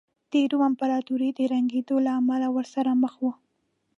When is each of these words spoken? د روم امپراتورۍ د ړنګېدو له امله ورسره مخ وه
د 0.31 0.33
روم 0.51 0.61
امپراتورۍ 0.69 1.29
د 1.35 1.39
ړنګېدو 1.51 1.95
له 2.05 2.11
امله 2.19 2.47
ورسره 2.55 2.91
مخ 3.03 3.13
وه 3.23 3.33